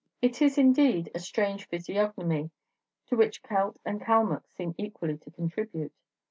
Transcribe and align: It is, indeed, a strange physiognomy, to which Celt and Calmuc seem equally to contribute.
It 0.19 0.41
is, 0.41 0.57
indeed, 0.57 1.11
a 1.13 1.19
strange 1.19 1.67
physiognomy, 1.67 2.49
to 3.05 3.15
which 3.15 3.43
Celt 3.43 3.77
and 3.85 4.01
Calmuc 4.01 4.41
seem 4.57 4.73
equally 4.75 5.19
to 5.19 5.29
contribute. 5.29 5.93